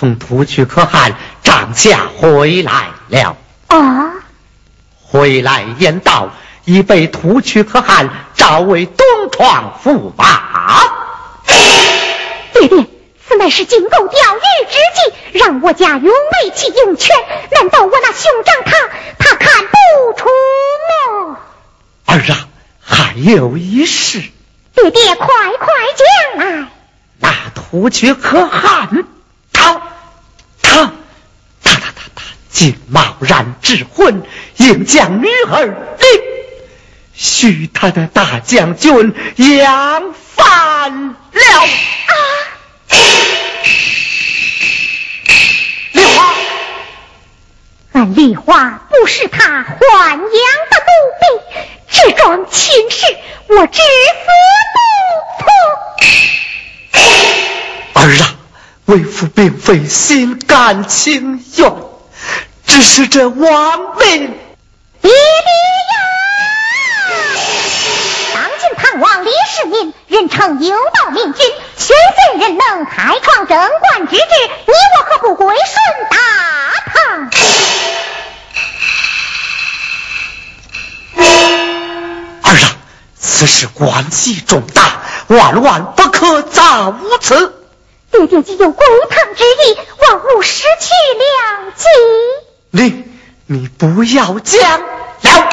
[0.00, 3.36] 从突厥可汗帐下回来了。
[3.66, 4.12] 啊！
[4.98, 6.30] 回来言道，
[6.64, 10.84] 已被突厥可汗召为东床驸马。
[12.54, 12.86] 爹爹，
[13.28, 17.14] 此乃是金钩钓鱼之计，让我家用为其用权。
[17.52, 18.72] 难道我那兄长他
[19.18, 19.74] 他看不
[20.18, 20.24] 出
[21.28, 21.36] 吗？
[22.06, 22.48] 儿啊，
[22.80, 24.22] 还有一事。
[24.74, 25.26] 爹爹，快
[25.58, 25.68] 快
[26.38, 26.68] 讲来。
[27.18, 29.04] 那突厥可汗，
[29.52, 29.82] 他
[30.62, 30.92] 他
[31.62, 32.22] 他他他他，
[32.60, 34.22] 竟贸然指婚，
[34.58, 36.20] 应将女儿领，
[37.14, 41.14] 许他的大将军杨犯了。
[42.04, 42.12] 啊！
[45.92, 46.34] 丽花，
[47.92, 51.24] 俺丽花不是他豢养的奴婢，
[51.90, 53.06] 这桩亲事
[53.46, 54.26] 我知死
[54.74, 55.48] 不
[57.94, 58.02] 从。
[58.02, 58.36] 儿啊，
[58.84, 61.72] 为父并非心甘情愿，
[62.70, 64.38] 只是这王命。
[65.02, 65.10] 爹爹
[65.90, 65.94] 呀！
[68.32, 71.44] 当今唐王李世民，人称有道明君，
[71.76, 74.22] 选贤任能，开创贞观之治，
[74.66, 75.66] 你我何不归顺
[76.10, 76.16] 大
[76.92, 77.28] 唐？
[82.44, 82.76] 儿啊，
[83.18, 87.52] 此事关系重大，万万不可再无此。
[88.12, 91.84] 爹爹既有归唐之意，万勿失去良机。
[92.70, 93.04] 你
[93.46, 95.50] 你不要讲了。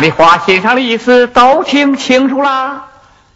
[0.00, 2.84] 范丽花心上的意思都听清楚了。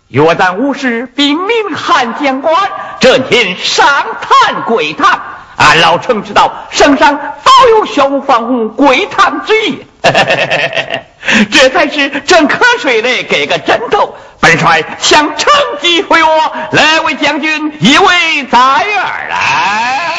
[0.09, 2.55] 约旦武士禀明汉将官，
[2.99, 3.87] 这天上
[4.21, 5.21] 坛跪堂。
[5.57, 14.17] 俺老臣知道圣上早有宣武放红跪堂之意， 这才是正瞌睡的，给个枕头。
[14.41, 20.17] 本帅想乘机回我，来为将军一位在耳来。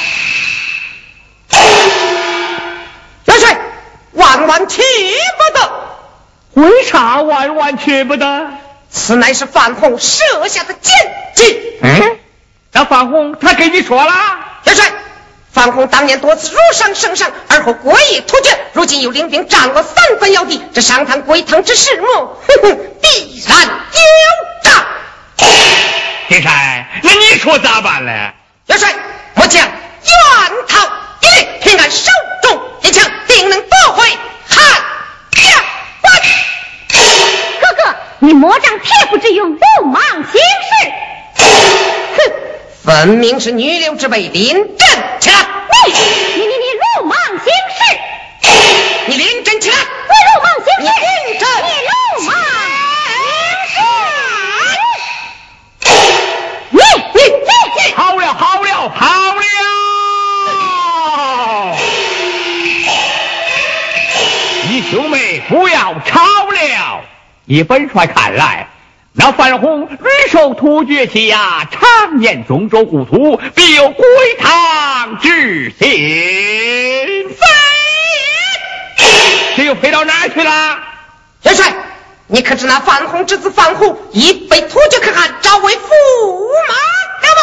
[3.26, 3.58] 元帅，
[4.14, 5.72] 万万去不得。
[6.54, 8.48] 为啥万万去不得？
[8.90, 10.94] 此乃是范红设下的奸
[11.36, 11.78] 计。
[11.82, 12.18] 嗯，
[12.74, 14.12] 那范红他跟你说了？
[14.66, 14.92] 元帅，
[15.54, 22.38] 范红当年多次辱伤圣上，而后国意突厥，如今又领兵占了三分要地，这商汤归唐之事，么？
[22.48, 24.86] 哼哼，必然有诈。
[26.28, 28.12] 丁山，那你说咋办呢？
[28.68, 28.94] 元帅，
[29.36, 30.86] 末将愿逃
[31.22, 32.12] 一律平安手
[32.44, 34.06] 中一枪，定能夺回
[34.50, 34.60] 汉。
[35.32, 35.48] 哥哥，
[38.24, 40.38] 你莫仗铁腹之勇，鲁莽行事。
[42.18, 42.20] 哼，
[42.86, 44.88] 分明是女流之辈，临阵
[45.20, 45.38] 起来！
[45.88, 45.92] 你
[46.36, 46.54] 你你你
[47.00, 47.82] 鲁莽行事！
[49.08, 49.76] 你临阵起来！
[49.76, 50.84] 我鲁莽行事！
[50.84, 50.88] 你
[51.32, 51.50] 临阵！
[51.66, 51.92] 你鲁
[52.28, 53.10] 莽行
[53.74, 53.82] 事！
[56.70, 57.26] 你你你
[57.76, 57.90] 你！
[57.96, 59.02] 好了好了好
[59.34, 59.42] 了！
[64.70, 67.02] 你兄妹不要吵了。
[67.46, 68.68] 以本帅看来，
[69.14, 69.98] 那范红屡
[70.30, 74.06] 受突厥欺压，常年中州故土，必有归
[74.40, 75.88] 唐之心。
[77.30, 77.46] 非
[79.58, 80.80] 这又飞到哪儿去了？
[81.44, 81.74] 元帅，
[82.28, 85.80] 你可知那范红之子范虎已被突厥可汗召为驸
[86.70, 86.74] 马
[87.28, 87.42] 了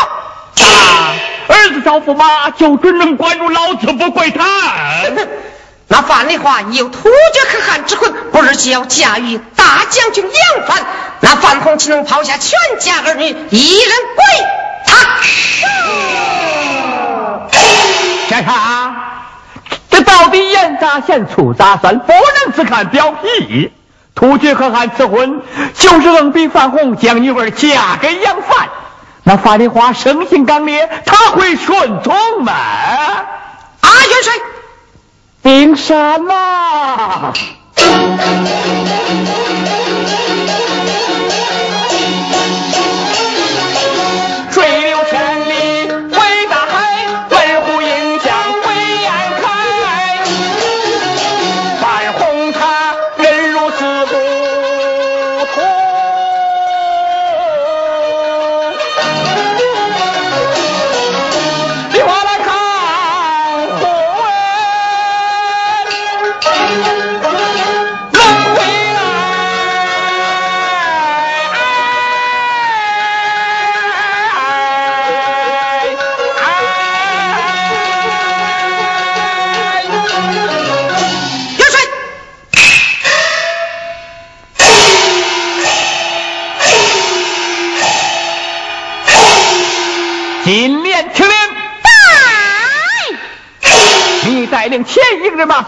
[0.57, 0.65] 不？
[0.65, 1.15] 啊，
[1.49, 4.47] 儿子招驸马，就准能管住老子不归唐。
[5.91, 10.87] 那范丽华有突厥可汗之魂，不日就要嫁于大将军杨帆，
[11.21, 14.25] 那范红岂能抛下全家儿女，一人归
[14.87, 14.97] 他？
[18.29, 18.55] 先生，
[19.89, 23.73] 这到底言咋嫌粗咋算，不能只看表皮。
[24.15, 25.41] 突厥可汗赐婚，
[25.75, 28.69] 就是硬逼范红将女儿嫁给杨帆。
[29.23, 32.53] 那范丽华生性刚烈，他会顺从吗？
[32.53, 34.35] 啊，元帅。
[35.49, 37.33] 凭什么？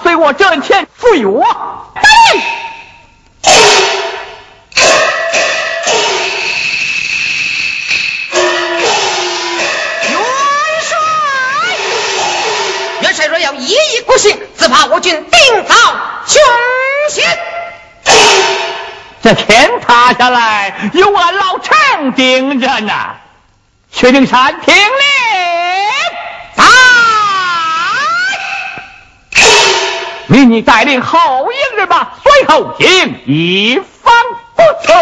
[0.02, 1.28] 随我阵前赴约。
[1.94, 2.02] 答
[2.32, 2.40] 应。
[10.08, 10.18] 元
[10.82, 10.98] 帅，
[13.02, 15.74] 元帅若要一意孤行，只怕我军定遭
[16.26, 16.42] 凶
[17.10, 17.38] 险。
[19.22, 22.92] 这天塌下来，有俺老陈顶着呢。
[23.92, 24.82] 薛丁山听令，
[30.30, 31.18] 命你带领后
[31.50, 32.86] 营人马随后行，
[33.26, 34.14] 以防
[34.54, 34.94] 不测。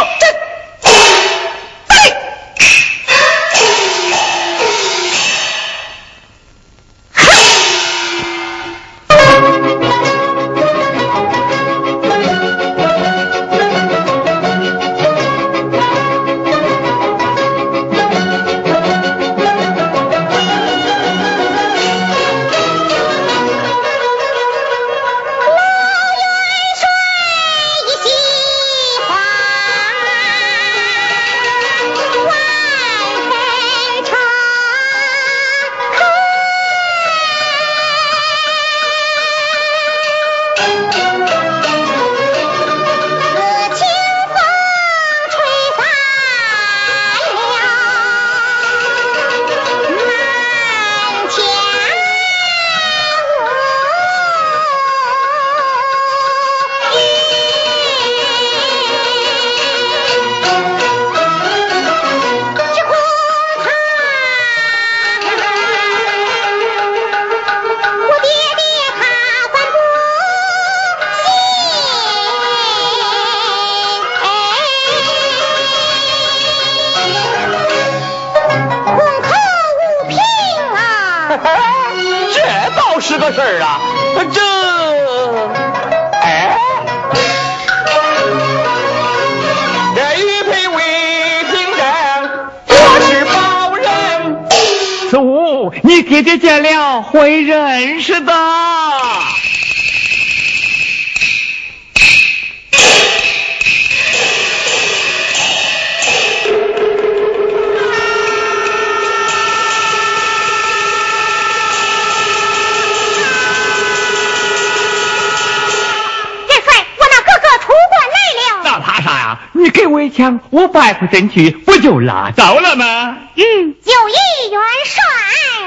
[120.18, 123.16] 枪，我摆回身去，不就拉倒了吗？
[123.36, 125.00] 嗯，就一元帅。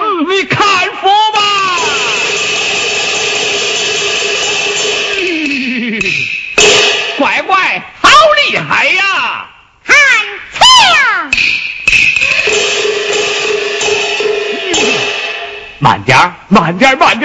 [0.01, 0.59] 嗯，你看
[1.01, 1.39] 佛吧。
[7.17, 8.09] 乖乖，好
[8.49, 9.45] 厉害呀！
[9.85, 9.95] 看
[10.59, 11.31] 枪。
[15.79, 17.17] 慢点儿，慢点儿，慢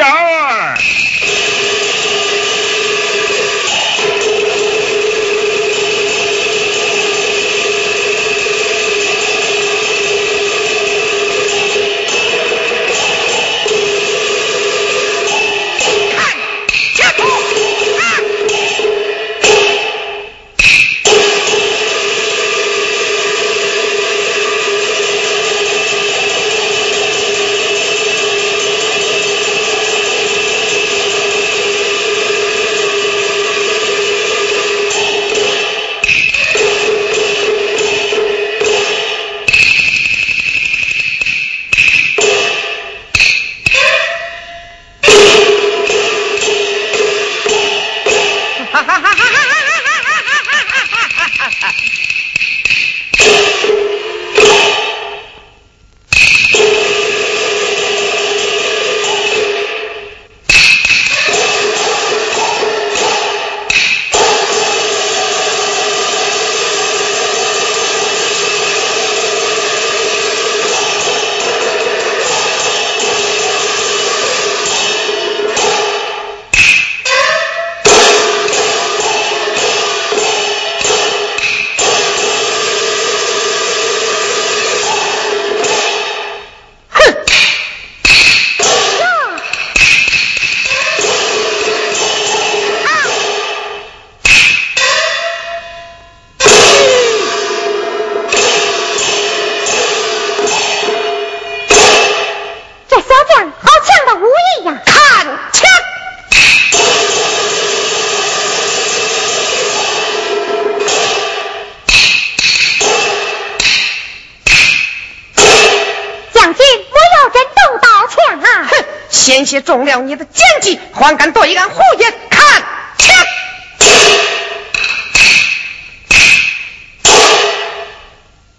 [119.56, 122.14] 些中了你的奸计，还敢对俺胡言？
[122.28, 122.62] 看，
[122.98, 123.16] 枪！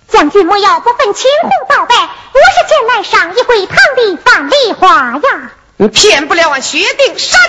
[0.09, 5.51] 将军莫要不分青红皂白，我是前来上一回堂的范丽华呀。
[5.77, 7.39] 你骗不了俺薛丁山，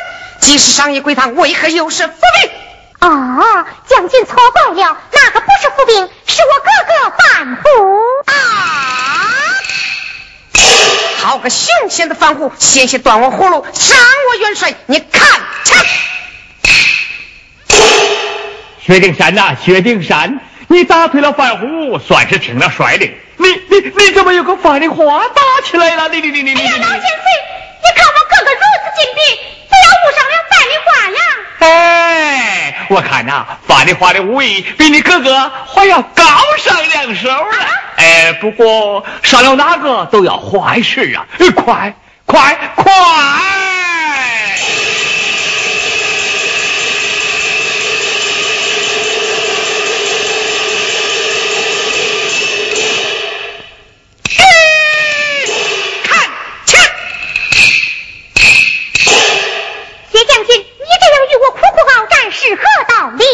[0.40, 3.08] 即使上一回堂，为何又是伏兵？
[3.08, 7.62] 啊，将军错怪了，那个不是伏兵，是我哥哥范虎
[8.26, 8.34] 啊！
[11.20, 13.98] 好个凶险的反虎，险些断我葫芦，伤
[14.30, 14.72] 我元帅！
[14.86, 15.84] 你看，枪！
[18.80, 23.06] 薛丁山呐，薛丁山，你打退了范虎，算是挺了帅的。
[23.36, 26.08] 你你你怎么又跟范丽花打起来了？
[26.08, 26.60] 你你你你你！
[26.60, 27.08] 哎呀，老先生，
[27.82, 31.18] 你看我哥哥如此精辟，不要误伤了范丽花呀！
[31.60, 36.24] 哎，我看呐，范丽花的武艺比你哥哥还要高
[36.58, 37.56] 上两手了。
[37.96, 41.26] 哎，不过上了哪个都要坏事啊！
[41.54, 41.94] 快
[42.26, 42.84] 快快！
[42.84, 42.94] 看，
[62.56, 63.24] 何道理？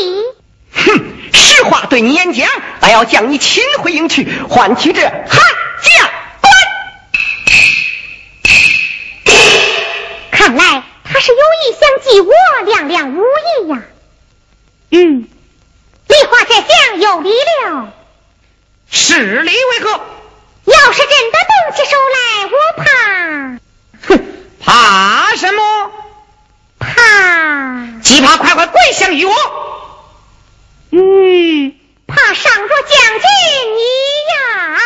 [0.75, 2.49] 哼，实话对你演讲，
[2.81, 6.53] 俺要将你擒回营去，换取这汉将官。
[10.31, 12.33] 看来他是有意想计我
[12.67, 13.83] 两两武艺呀。
[14.91, 15.29] 嗯，
[16.09, 17.93] 梨花这厢有理了。
[18.91, 20.01] 是理为何？
[20.65, 22.85] 要是真的动起手来，我怕，
[24.09, 24.09] 哼，
[24.61, 25.61] 怕什么？
[27.05, 29.35] 怕，只怕快快跪向于我。
[30.91, 31.75] 嗯，
[32.07, 33.27] 怕上着将军
[33.77, 33.81] 你
[34.31, 34.81] 呀。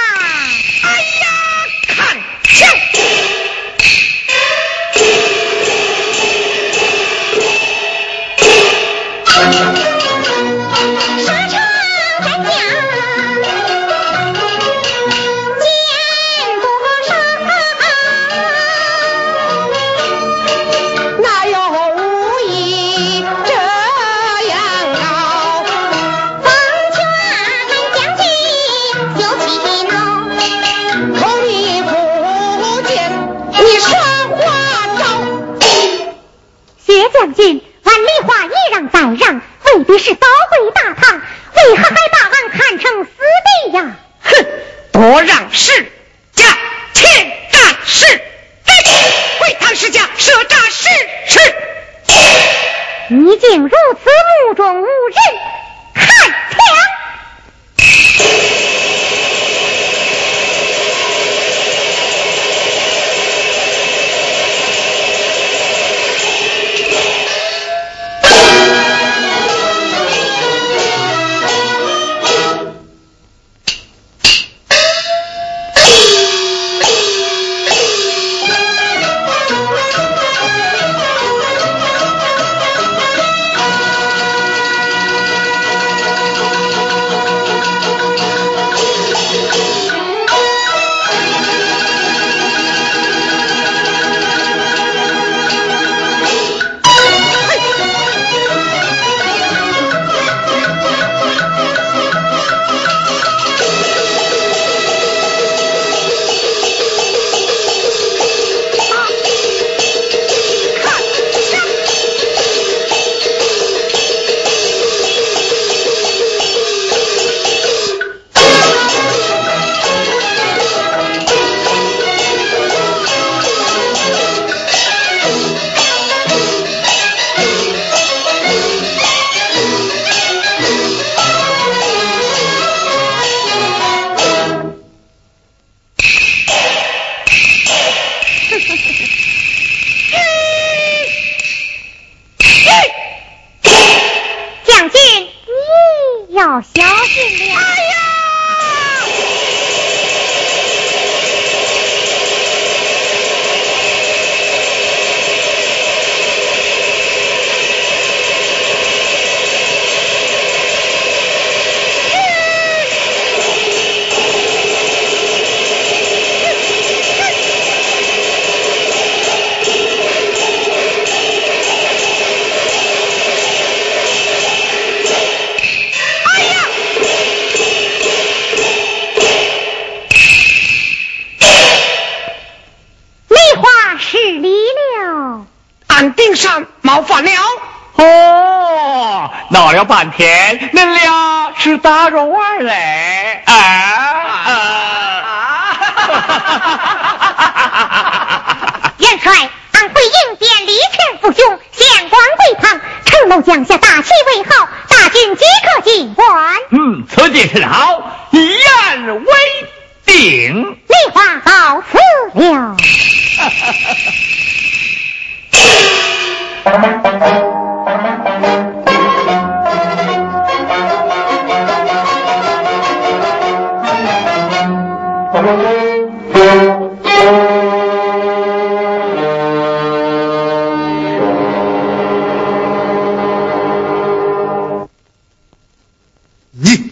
[236.60, 236.90] 你，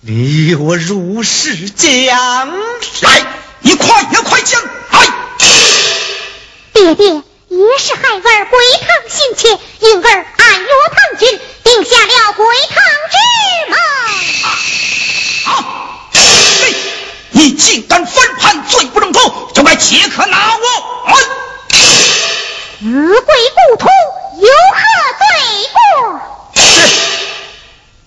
[0.00, 1.88] 你我如是讲
[3.00, 3.22] 来，
[3.60, 5.06] 你快也快讲来！
[6.74, 7.22] 爹爹，也
[7.78, 9.48] 是孩儿归堂心切，
[9.80, 12.76] 因儿暗约唐军，定下了归堂
[13.10, 13.16] 之
[13.70, 13.78] 盟。
[15.44, 15.56] 啊！
[16.60, 16.74] 嘿，
[17.30, 20.64] 你竟敢反叛，罪不能脱，就该切可拿我！
[21.06, 21.14] 哎
[22.80, 23.34] 死归
[23.70, 23.88] 故土，
[24.40, 24.76] 有何
[25.20, 25.24] 罪
[25.72, 26.20] 过？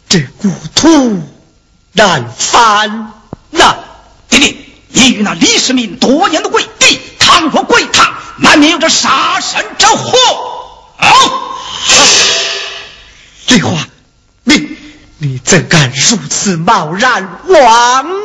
[0.10, 1.24] 这故土
[1.94, 3.14] 难翻
[3.50, 3.78] 呐！
[4.30, 10.18] 弟弟，你与那李世民多年的贵敌，倘若归堂，难免有着杀身之祸。
[10.98, 11.08] 啊！
[13.48, 13.88] 李华，
[14.44, 14.78] 你
[15.18, 18.17] 你怎敢如此贸然妄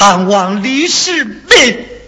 [0.00, 1.46] 唐王李世民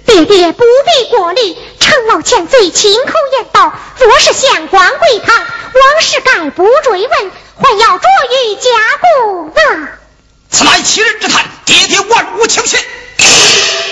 [0.07, 8.71] 爹爹不必过虑，程老千岁亲口言道：若是县官归堂，往事概不追问，还要着于家
[9.03, 9.91] 公啊！
[10.51, 12.81] 此乃欺人之谈，爹爹万无轻信。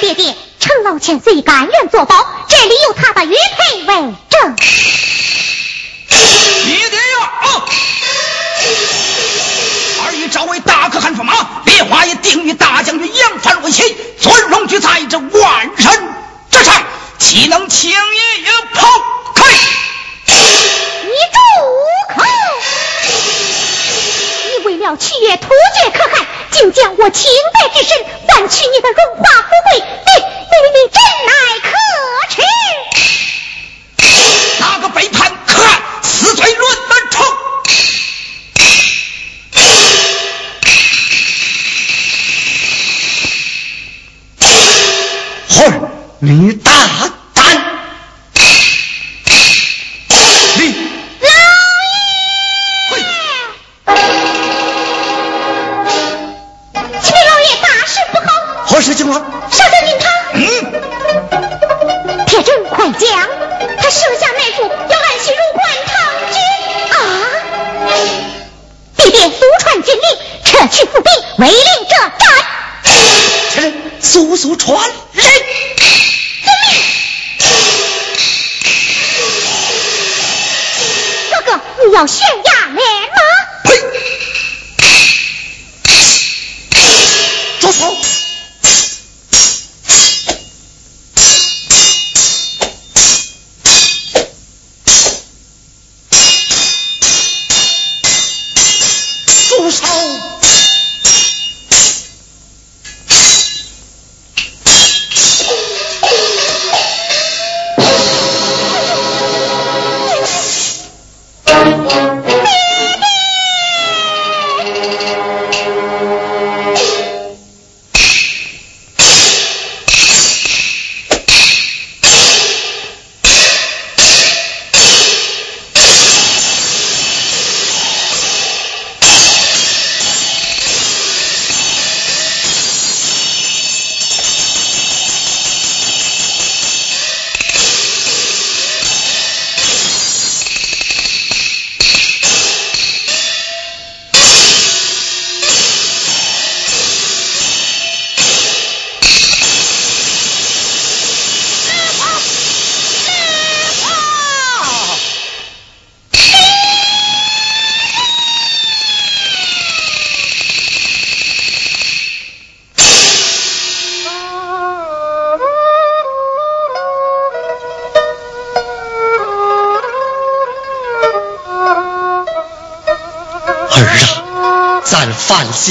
[0.01, 4.57] 爹爹，程老千岁甘愿做保，这里有他的玉佩为证。
[12.31, 13.83] 定与大将军杨帆为妻，
[14.21, 16.15] 尊荣居在这万人
[16.49, 16.85] 之上，
[17.19, 18.87] 岂能轻易抛
[19.35, 19.43] 开？
[20.27, 21.39] 你住
[22.15, 22.23] 口！
[24.47, 29.85] 你为了取悦突厥可汗，竟将我清白之身换取你的荣华富贵，你
[30.23, 31.33] 你你真乃
[31.65, 31.69] 可
[36.29, 36.59] 你大
[46.23, 46.70] 胆！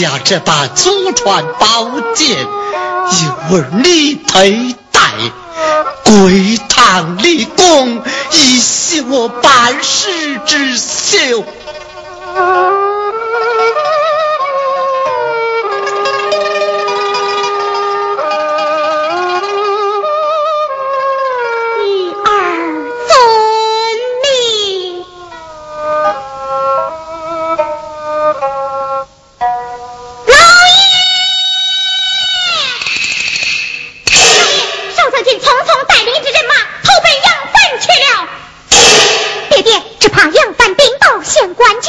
[0.01, 5.01] 下这把祖传宝剑，由儿你佩戴，
[6.03, 10.77] 归堂立功，以谢我半世之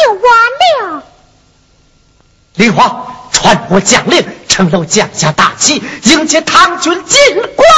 [0.00, 1.02] 秀。
[2.54, 7.70] 林华，传我将令，城楼降下大旗，迎接唐军进关。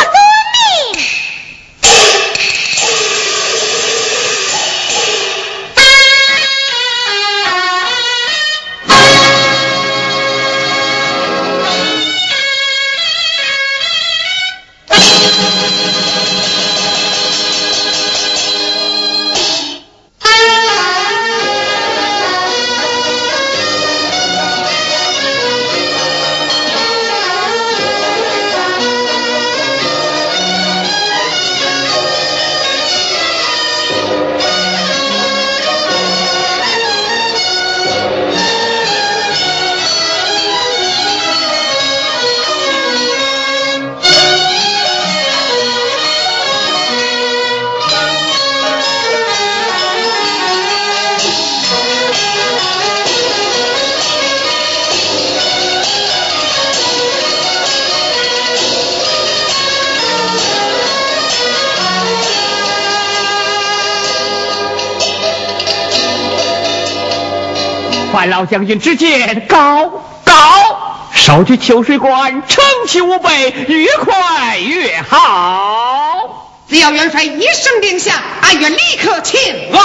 [68.30, 76.48] 老将军之见高高，烧去秋水关，成其无备，越快越好。
[76.68, 79.85] 只要元帅一声令下，俺愿立刻前往。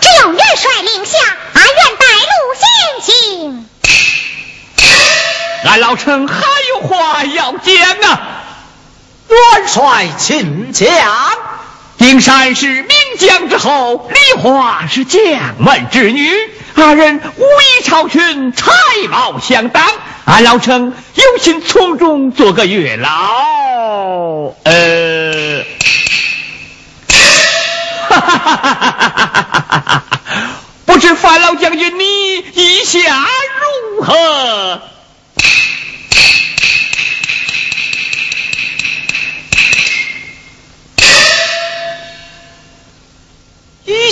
[0.00, 1.18] 只要元帅令下，
[1.54, 2.66] 俺愿带路先
[3.14, 3.68] 行。
[5.64, 8.20] 俺老臣还有话要讲啊！
[9.28, 10.88] 元帅请讲。
[11.98, 15.20] 丁山是名将之后，李华是将
[15.58, 16.30] 门之女。
[16.78, 18.70] 他人武艺超群，才
[19.10, 19.84] 貌相当，
[20.26, 25.64] 俺老成有心从中做个月老，呃，
[28.08, 30.04] 哈哈哈哈哈哈哈哈哈哈！
[30.86, 33.00] 不知范老将军你意下
[33.96, 34.80] 如何？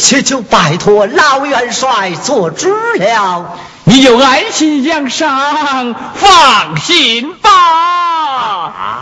[0.06, 3.58] 一切就拜托老元帅做主了。
[3.82, 7.50] 你就安心养伤，放心吧。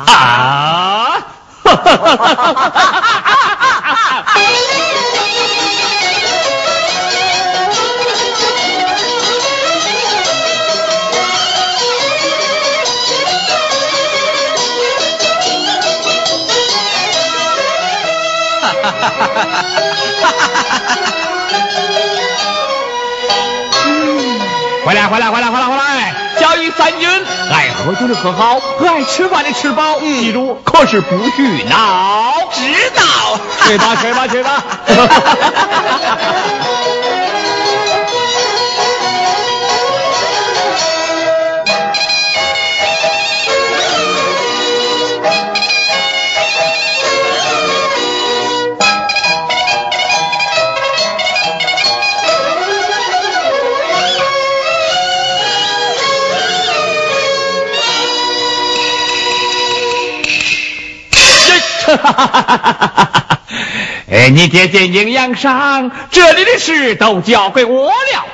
[0.06, 1.18] 啊！
[1.62, 3.04] 哈哈哈哈哈
[19.44, 19.93] 哈！
[24.84, 26.14] 回来，回来，回来，回来，回来！
[26.38, 27.08] 教育三军，
[27.50, 32.32] 爱喝酒的喝好，爱吃饭的吃饱，记住，可是不许闹。
[32.52, 33.02] 知道。
[33.66, 34.62] 去吧，去吧，去吧。
[64.10, 68.26] 哎，你爹见营养上，这里的事都交给我了。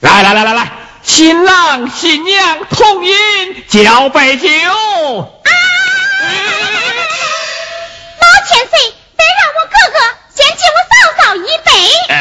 [0.00, 0.68] 来来来来来，
[1.02, 4.48] 新郎新娘同饮，交杯酒。
[4.48, 5.28] 啊！
[8.20, 8.78] 老千岁，
[9.16, 9.98] 得让我哥哥
[10.34, 11.70] 先敬我嫂嫂一杯。
[12.08, 12.12] 嗯，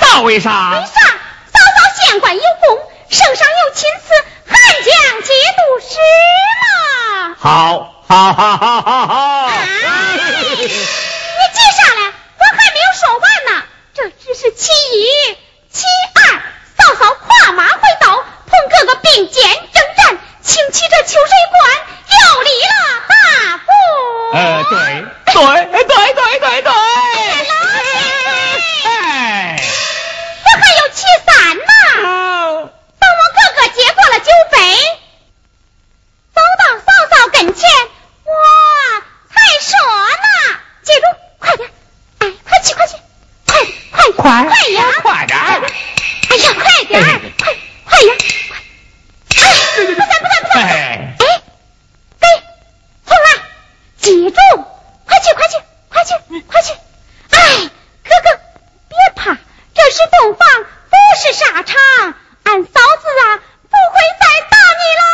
[0.00, 0.70] 那为啥？
[0.72, 0.86] 为啥？
[0.90, 0.98] 嫂
[1.54, 1.58] 嫂
[2.02, 2.44] 县官有功，
[3.08, 4.12] 圣上有亲赐，
[4.46, 4.92] 汉将
[5.22, 5.96] 节度使
[6.60, 6.64] 嘛。
[7.38, 7.95] 好。
[8.08, 9.50] 好好好好好！
[9.50, 13.50] 你接下来我还没有说完呢，
[13.94, 15.04] 这只是其一，
[15.72, 15.82] 其
[16.14, 16.18] 二，
[16.78, 18.24] 嫂嫂跨马回刀，同
[18.70, 21.58] 哥哥并肩征战，请起这秋水关，
[22.06, 22.74] 要立了
[23.08, 23.14] 大
[23.58, 23.74] 功。
[24.34, 24.78] 呃，对
[25.34, 26.70] 对对对对对。
[28.84, 29.60] 哎，
[30.44, 31.62] 我还有其三呢。
[33.00, 34.56] 等我哥哥接过了酒杯，
[36.32, 37.60] 走到嫂嫂跟前。
[38.28, 38.32] 我
[39.32, 39.70] 才说
[40.10, 40.26] 呢，
[40.82, 41.02] 记住，
[41.38, 41.70] 快点，
[42.18, 42.96] 哎，快去，快去，
[43.46, 43.56] 快
[43.92, 45.38] 快快快呀，快点！
[45.38, 47.00] 哎呀，快点，
[47.38, 48.14] 快快呀，
[48.48, 48.58] 快！
[49.36, 49.38] 哎，
[49.76, 50.56] 不算不算不算！
[50.66, 51.24] 哎，给，
[53.04, 53.28] 红儿，
[53.98, 54.36] 记住，
[55.06, 55.54] 快去快去
[55.88, 56.10] 快去
[56.48, 56.72] 快去！
[57.30, 57.70] 哎，
[58.02, 58.26] 哥哥
[58.88, 59.38] 别怕，
[59.72, 60.48] 这是洞房，
[60.90, 61.78] 不是沙场，
[62.42, 63.38] 俺嫂子啊
[63.70, 65.06] 不会再打你了。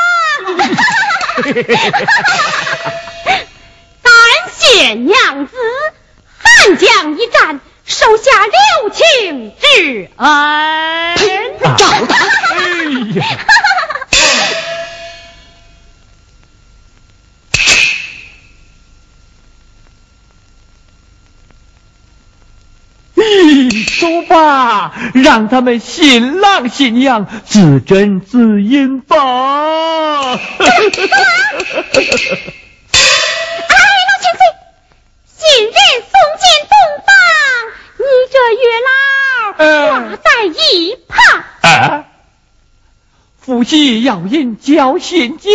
[4.02, 4.12] 感
[4.57, 5.52] 谢娘子，
[6.38, 10.24] 汉将一战，收下留情之恩。
[11.76, 12.16] 赵大。
[24.00, 29.17] 走吧，让他们新郎新娘自斟自饮吧。
[30.33, 30.41] 哎，老
[34.23, 34.41] 千岁，
[35.27, 37.12] 新人送进洞房，
[37.99, 38.97] 你这月老
[39.53, 41.21] 挂在一旁。
[41.61, 42.07] 啊，
[43.38, 45.51] 夫妻要饮交新酒，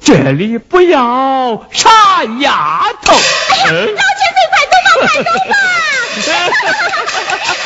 [0.00, 3.14] 这里不要傻丫头。
[3.14, 5.54] 哎呀，老千岁，快走吧，快走吧。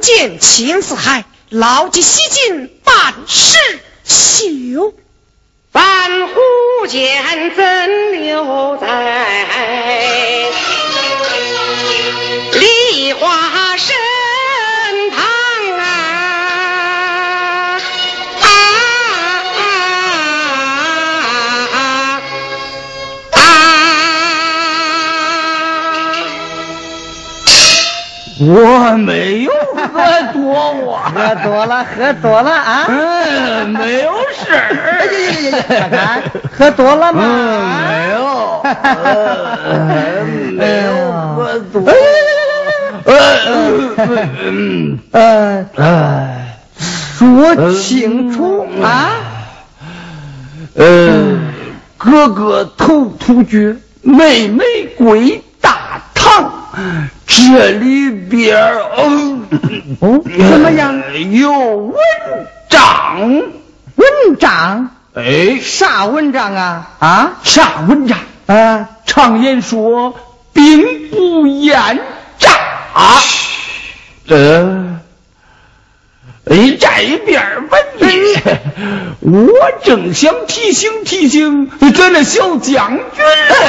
[0.00, 3.58] 见秦四海牢记西进办事
[4.04, 4.92] 情
[5.72, 8.86] 半壶间怎留在
[12.52, 13.94] 梨花身
[15.10, 15.18] 旁
[15.78, 15.82] 啊
[18.40, 18.46] 啊
[19.56, 19.62] 啊
[23.32, 23.40] 啊
[28.40, 32.84] 我没有喝多，我喝多了，喝多了啊！
[32.88, 34.76] 嗯，没有事儿。
[35.00, 35.12] 哎呀
[35.50, 37.22] 呀呀看看，喝多了吗？
[37.82, 38.62] 没有，
[40.56, 40.90] 没有
[41.34, 41.82] 喝多。
[43.06, 43.18] 嗯
[44.44, 46.56] 嗯哎，
[47.18, 49.10] 说清楚啊！
[50.76, 51.38] 呃，
[51.98, 54.64] 哥哥头突厥，妹妹
[54.96, 56.52] 归大唐。
[57.30, 59.38] 这里边哦
[60.00, 61.00] 哦，怎么样？
[61.30, 61.96] 有文
[62.68, 63.20] 章，
[63.94, 64.90] 文章？
[65.14, 66.90] 哎，啥文章啊？
[66.98, 67.32] 啊？
[67.44, 68.18] 啥文章？
[68.46, 68.88] 啊？
[69.06, 70.16] 常言说，
[70.52, 72.00] 兵不厌
[72.40, 72.50] 诈。
[76.50, 76.56] 呃。
[76.56, 77.40] 哎，这边
[77.70, 78.34] 问你，
[79.20, 79.52] 我
[79.84, 83.24] 正想提醒提醒咱那小将军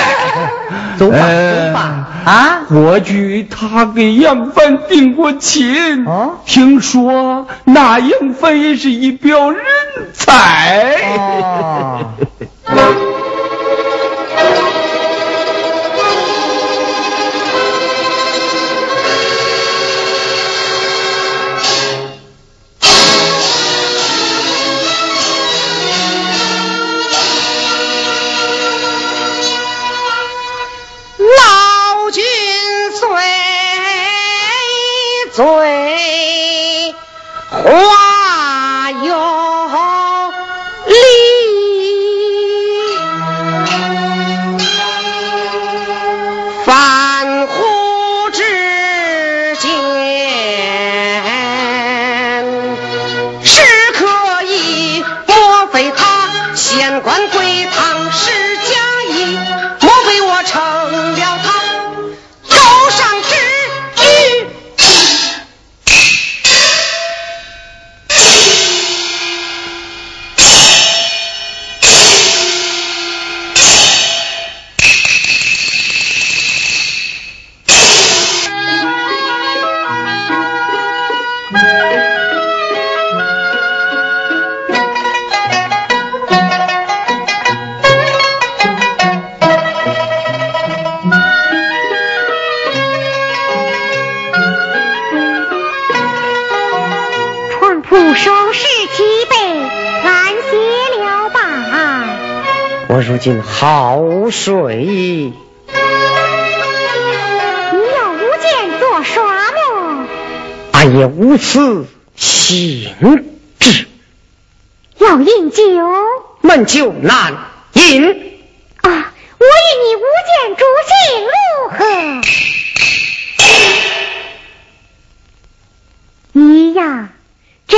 [0.97, 2.07] 走吧，走吧。
[2.25, 9.61] 啊，过去他给杨帆定过亲，啊，听说那杨帆也是一表人
[10.13, 10.95] 才。
[11.17, 12.05] 哦。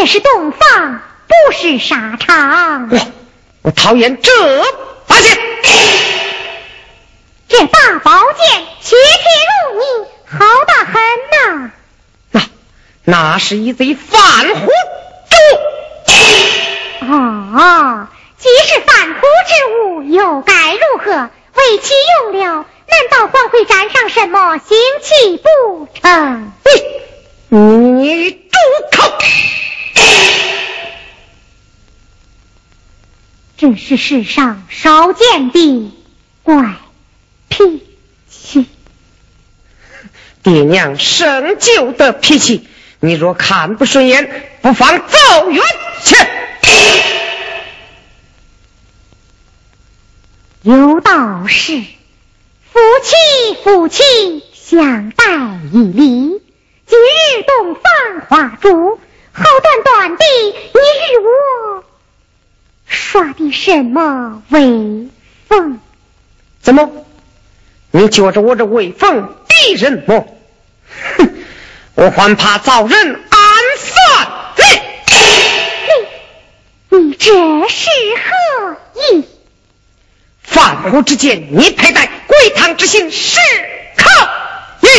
[0.04, 2.90] 这是洞房，不是沙场。
[2.92, 3.00] 我
[3.62, 4.32] 我讨厌这
[5.08, 5.38] 把剑，
[7.48, 9.24] 这大宝剑雪铁
[9.72, 9.86] 如泥，
[10.26, 10.94] 好大很
[11.32, 11.72] 呐。
[12.32, 12.42] 那
[13.06, 14.68] 那是一贼贩虎
[15.30, 17.08] 猪。
[17.10, 19.54] 哦，既是反胡之
[19.86, 21.30] 物，又该如何？
[21.54, 21.94] 为其
[22.26, 26.52] 用了，难道还会沾上什么腥气不成？
[27.48, 28.58] 你你住
[28.98, 29.14] 口！
[33.58, 35.92] 这是世上少见的
[36.44, 36.76] 怪
[37.50, 37.84] 脾
[38.30, 38.68] 气。
[40.44, 42.68] 爹娘生就的脾气，
[43.00, 45.64] 你若看不顺眼，不妨走远
[46.04, 46.16] 去。
[50.64, 51.86] 有道是：夫
[53.04, 53.14] 妻
[53.64, 54.04] 夫妻，
[54.54, 55.24] 相待
[55.74, 56.42] 以礼。
[56.86, 57.84] 今日洞房
[58.28, 59.00] 花烛，
[59.34, 61.84] 好端端的，你与我
[62.86, 65.10] 耍的什么威
[65.50, 65.80] 风？
[66.62, 66.90] 怎么？
[67.92, 70.38] 你觉着我这威风逼人不？
[71.18, 71.30] 哼！
[71.96, 73.40] 我还怕遭人暗
[73.78, 74.28] 算。
[76.90, 77.32] 你你这
[77.70, 78.78] 是何
[79.16, 79.28] 意？
[80.42, 83.40] 贩虎之剑，你佩戴归堂之心是
[83.96, 84.10] 可
[84.82, 84.90] 以。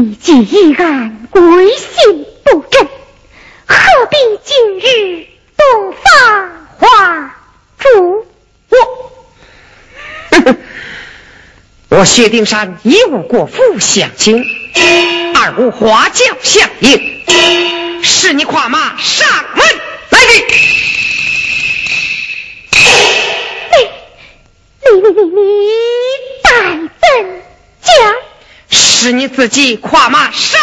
[0.00, 2.86] 你既一案归心不正，
[3.66, 3.74] 何
[4.08, 5.26] 必今日
[5.56, 7.34] 洞房花
[7.80, 8.24] 烛？
[11.90, 14.44] 我，我薛丁山一无国父相亲，
[15.34, 17.24] 二无花轿相迎，
[18.04, 19.26] 是你跨马上
[19.56, 19.66] 门
[20.10, 20.32] 来的。
[24.80, 25.42] 你你你你你
[26.44, 26.50] 待
[27.00, 27.42] 怎
[27.82, 28.14] 讲？
[29.08, 30.60] 是你自己跨马上。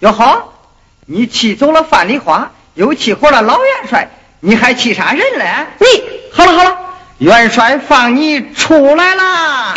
[0.00, 0.54] 哟呵，
[1.06, 4.08] 你气走了范丽花，又气活了老元帅，
[4.40, 5.66] 你还气啥人嘞？
[5.78, 5.86] 你
[6.32, 6.78] 好了好了，
[7.18, 9.74] 元帅放你出来了。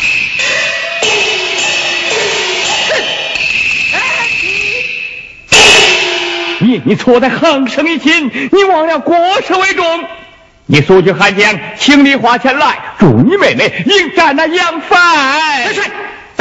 [6.59, 10.05] 你你错在横生一心，你忘了国事为重。
[10.65, 15.59] 你速去汉江，请丽花前来助你妹妹迎战那杨帆。
[15.63, 15.91] 元帅。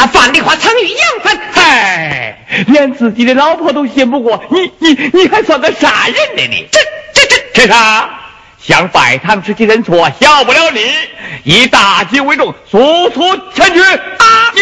[0.02, 2.36] 那范丽花曾与杨帆，嗨，
[2.66, 6.42] 连自己的老婆都信不过，你你你还算个啥人呢？
[6.50, 6.80] 你这
[7.14, 8.10] 这这这啥？
[8.58, 10.80] 想拜堂之妻认错，小不了你，
[11.44, 13.20] 以大局为重，速速
[13.54, 13.80] 前去。
[13.80, 14.50] 啊！
[14.56, 14.60] 你。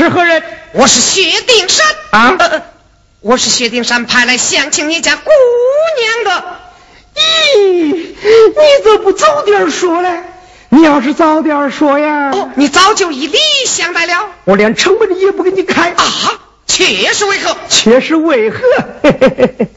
[0.00, 0.42] 是何人？
[0.72, 2.62] 我是薛丁山啊呃
[3.20, 5.30] 我是薛丁山派来相请你家姑
[6.24, 6.44] 娘的。
[7.16, 10.22] 咦，你怎么不早点说嘞？
[10.70, 16.04] 你要是早点说呀，哦，你早就以礼相待了我连城门也不给你开啊？
[16.66, 17.54] 却是为何？
[17.68, 18.58] 却是为何？
[19.02, 19.68] 嘿嘿嘿嘿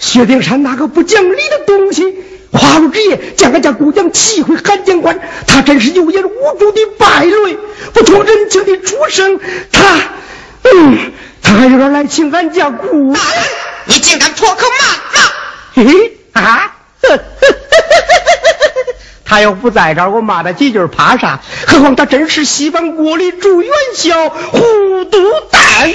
[0.00, 2.16] 薛丁山那个不讲理的东西，
[2.50, 7.56] 花露之夜将俺家姑娘气回汉江关，他真是有眼无珠的败类，
[7.92, 9.38] 不通人情的畜生。
[9.70, 10.00] 他，
[10.64, 13.12] 嗯，他还有点来请俺家姑。
[13.12, 13.44] 大人，
[13.84, 14.86] 你竟敢破口骂
[15.20, 15.26] 骂！
[15.74, 16.76] 嘿啊！
[19.24, 21.40] 他要不在这儿，我骂他几句怕啥？
[21.66, 25.18] 何况他真是西方国里朱元宵糊涂
[25.52, 25.94] 蛋！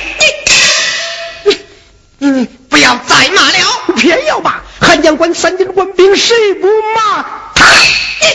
[2.69, 3.57] 不要再骂了！
[3.95, 7.23] 偏要骂汉江关三千官兵，谁不骂
[7.55, 7.65] 他？
[8.19, 8.27] 嘿，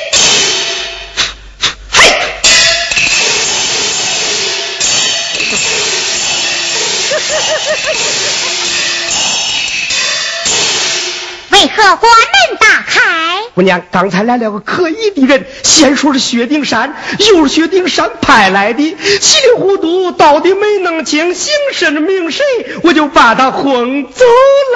[11.50, 13.09] 为何关门大开？
[13.54, 22.44] 姑娘，刚才来了个可疑的人，先说是薛丁山，又是薛丁山派来的，稀里糊涂到底没弄清姓甚名谁，
[22.82, 24.24] 我就把他轰走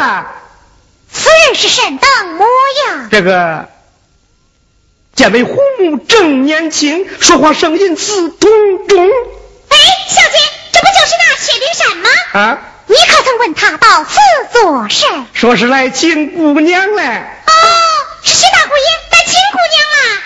[0.01, 0.27] 了。
[1.13, 2.45] 此人是甚等模
[2.87, 3.09] 样？
[3.11, 3.69] 这个
[5.15, 8.51] 见为虎目，正年轻，说话声音似铜
[8.89, 9.77] 钟哎，
[10.09, 10.39] 小姐，
[10.73, 12.09] 这不就是那薛丁山吗？
[12.33, 12.59] 啊，
[12.89, 14.19] 你可曾问他到此
[14.53, 15.25] 做甚？
[15.33, 17.45] 说是来请姑娘来。
[17.47, 17.53] 哦，
[18.25, 20.23] 是薛大姑爷来请姑娘啦！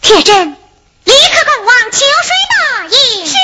[0.00, 0.56] 铁真，
[1.04, 3.26] 立刻赶往秋水大营。
[3.26, 3.34] 是。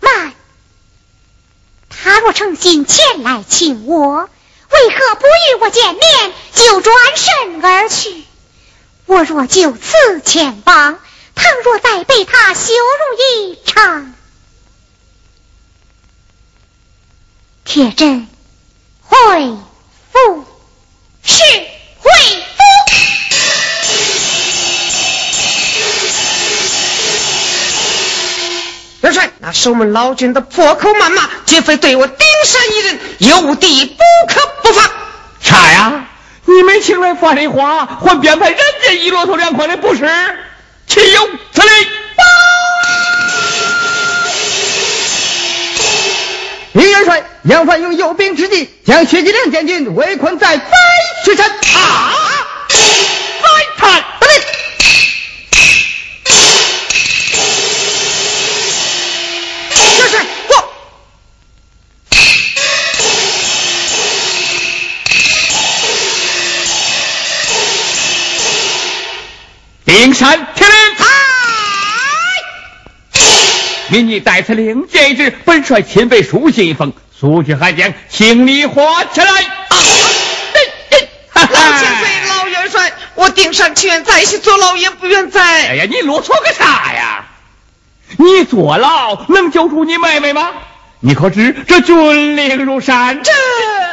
[0.00, 0.34] 慢，
[1.90, 4.22] 他若诚心前来请我，
[4.70, 8.24] 为何不与我见面就转身而去？
[9.06, 10.98] 我若就此前往，
[11.34, 14.14] 倘若再被他羞辱一场，
[17.64, 18.28] 铁真
[19.02, 19.56] 回
[20.12, 20.46] 府
[21.28, 21.42] 是
[21.98, 22.10] 回
[22.56, 22.62] 府。
[29.02, 34.90] 元帅，那是我们老君的破口谩骂，绝非对我丁山一人，有敌不可不防。
[35.40, 36.06] 啥呀？
[36.46, 40.04] 你们请来范丽花，还编排人家一骆驼两块的不是？
[40.86, 41.68] 岂有此理！
[46.72, 50.70] 李元帅，杨帆用诱兵之计，将薛继亮将军围困在白
[51.24, 51.48] 雪山。
[51.50, 52.14] 啊！
[52.68, 53.48] 来
[53.78, 54.04] 探！
[59.98, 60.52] 元帅，我
[69.86, 70.77] 丁山听令，嗨！
[73.90, 78.82] 命你在此领见一支，本帅亲笔书信一封，速去汉江，请你活
[79.12, 79.26] 起来。
[79.26, 79.78] 啊！
[81.34, 85.74] 老前辈，老元帅，我丁山情愿在一起坐牢，也不愿在哎。
[85.76, 87.24] 呀，你啰嗦个啥呀？
[88.16, 90.50] 你坐牢能救出你妹妹吗？
[91.00, 93.22] 你可知这军令如山？
[93.22, 93.32] 这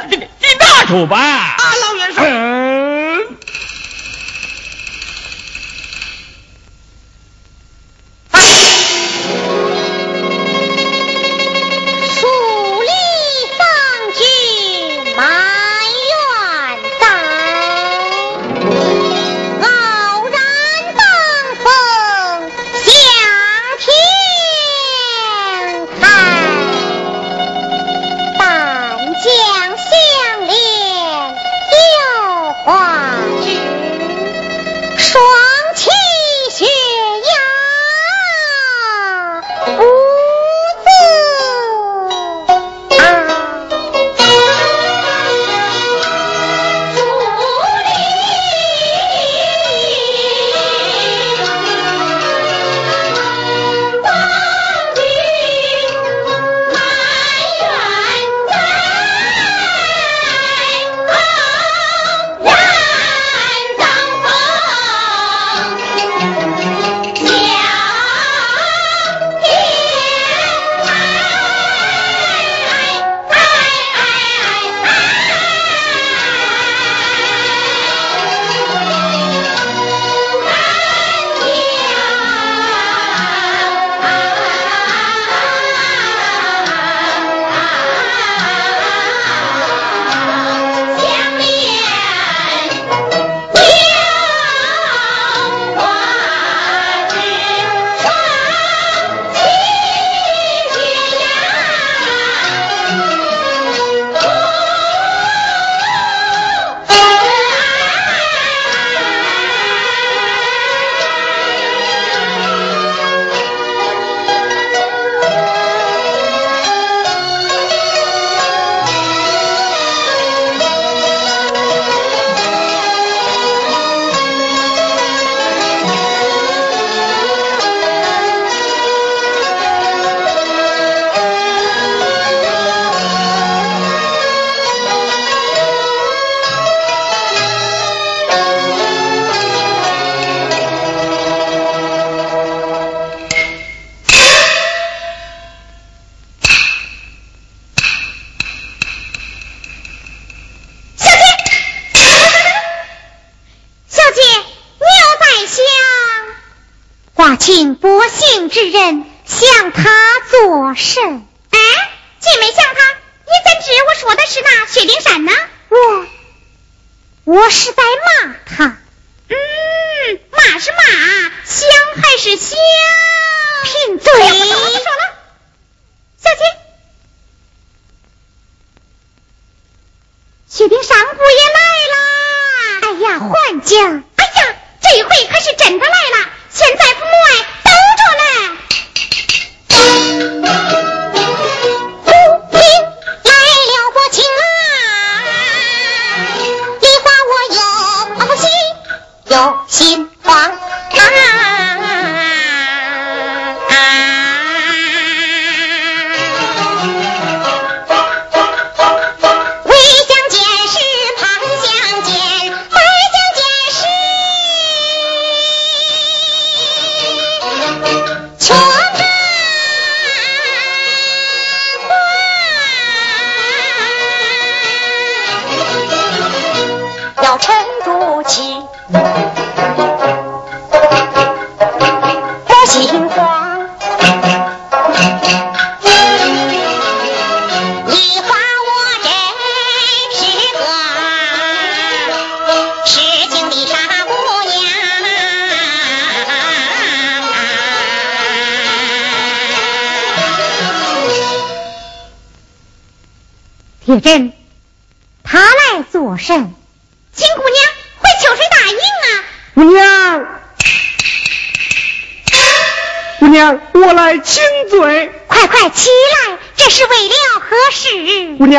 [0.10, 0.26] 你你
[0.60, 1.18] 拿住吧。
[1.18, 3.05] 啊，老元帅，嗯。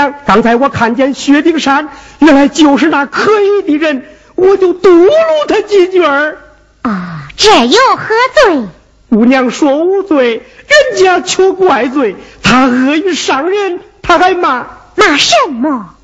[0.08, 1.88] 娘，刚才我看见薛丁山，
[2.18, 4.04] 原来就是那可疑的人，
[4.34, 5.10] 我就嘟噜
[5.48, 6.38] 他几句儿。
[6.82, 8.68] 啊，这又何罪？
[9.08, 12.16] 姑娘说无罪，人家却怪罪。
[12.42, 15.94] 他恶语伤人，他还骂骂什么？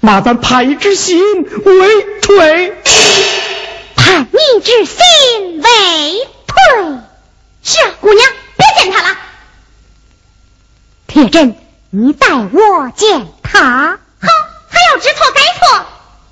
[0.00, 1.20] 骂咱叛之心
[1.64, 2.74] 未退。
[3.96, 5.62] 叛逆之心未
[6.46, 6.98] 退。
[7.62, 9.16] 是啊，姑娘，别见他了。
[11.08, 11.56] 铁真，
[11.98, 14.28] 你带我见他，好，
[14.70, 15.86] 他要知错改错，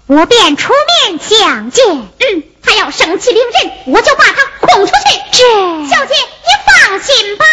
[0.08, 0.74] 我便出
[1.08, 1.86] 面相见。
[1.86, 5.18] 嗯，他要生气凌人，我就把他轰出去。
[5.32, 5.42] 这，
[5.88, 7.46] 小姐你放心吧。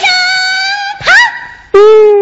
[0.00, 0.08] 张
[1.04, 1.12] 唐。
[1.72, 2.19] 嗯。